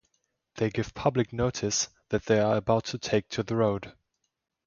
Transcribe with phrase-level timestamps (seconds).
[0.55, 3.93] They give public notice that they are about to take to the road.